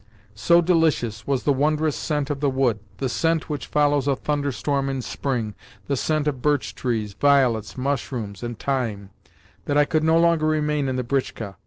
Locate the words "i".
9.77-9.85